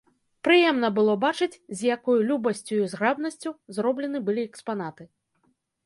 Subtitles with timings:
[0.45, 5.03] Прыемна было бачыць, з якою любасцю і зграбнасцю зроблены былі экспанаты.